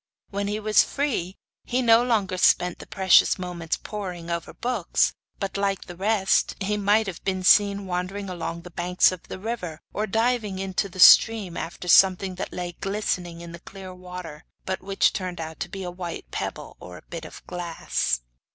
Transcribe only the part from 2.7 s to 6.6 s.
the precious moments poring over books, but, like the rest,